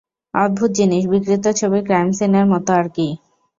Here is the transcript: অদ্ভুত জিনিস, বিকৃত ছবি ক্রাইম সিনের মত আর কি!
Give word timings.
অদ্ভুত 0.33 0.71
জিনিস, 0.79 1.03
বিকৃত 1.11 1.45
ছবি 1.59 1.79
ক্রাইম 1.87 2.09
সিনের 2.17 2.45
মত 2.51 2.67
আর 2.77 2.87
কি! 2.95 3.07